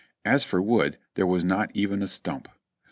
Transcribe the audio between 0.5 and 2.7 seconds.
wood, there was not even a stump.